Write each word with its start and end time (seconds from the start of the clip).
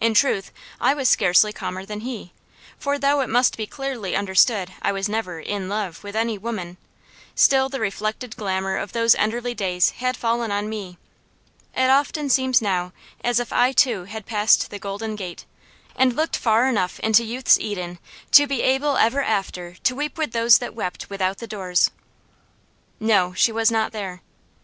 In 0.00 0.14
truth, 0.14 0.52
I 0.80 0.94
was 0.94 1.08
scarcely 1.08 1.52
calmer 1.52 1.84
than 1.84 2.02
he. 2.02 2.32
For 2.78 2.96
though 2.96 3.22
it 3.22 3.28
must 3.28 3.56
be 3.56 3.66
clearly 3.66 4.14
understood 4.14 4.72
I 4.82 4.92
never 4.92 5.38
was 5.38 5.46
"in 5.48 5.68
love" 5.68 6.04
with 6.04 6.14
any 6.14 6.38
woman, 6.38 6.76
still 7.34 7.68
the 7.68 7.80
reflected 7.80 8.36
glamour 8.36 8.76
of 8.76 8.92
those 8.92 9.16
Enderley 9.16 9.52
days 9.52 9.90
had 9.90 10.16
fallen 10.16 10.52
on 10.52 10.68
me. 10.68 10.96
It 11.76 11.90
often 11.90 12.30
seems 12.30 12.62
now 12.62 12.92
as 13.24 13.40
if 13.40 13.52
I 13.52 13.72
too 13.72 14.04
had 14.04 14.26
passed 14.26 14.70
the 14.70 14.78
golden 14.78 15.16
gate, 15.16 15.44
and 15.96 16.14
looked 16.14 16.36
far 16.36 16.68
enough 16.68 17.00
into 17.00 17.24
youth's 17.24 17.58
Eden 17.58 17.98
to 18.30 18.46
be 18.46 18.62
able 18.62 18.96
ever 18.96 19.22
after 19.24 19.74
to 19.82 19.94
weep 19.96 20.16
with 20.16 20.30
those 20.30 20.58
that 20.58 20.76
wept 20.76 21.10
without 21.10 21.38
the 21.38 21.48
doors. 21.48 21.90
No 23.00 23.32
she 23.34 23.50
was 23.50 23.72
not 23.72 23.90
there. 23.90 24.22